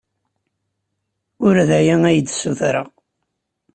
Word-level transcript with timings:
Ur 1.45 1.55
d 1.67 1.69
aya 1.79 1.95
ay 2.09 2.19
d-ssutreɣ. 2.19 2.87